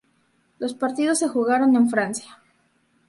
Los 0.57 0.73
partidos 0.73 1.19
se 1.19 1.27
jugaron 1.27 1.75
en 1.75 1.87
Francia. 1.87 2.39